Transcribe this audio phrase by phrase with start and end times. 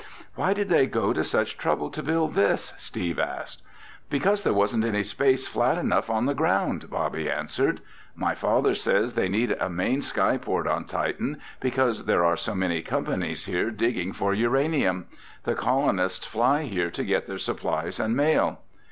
[0.33, 3.61] "Why did they go to such trouble to build this?" Steve asked.
[4.09, 7.81] "Because there wasn't any place flat enough on the ground," Bobby answered.
[8.15, 12.81] "My father says they need a main skyport on Titan because there are so many
[12.81, 15.05] companies here digging for uranium.
[15.43, 18.61] The colonists fly here to get their supplies and mail."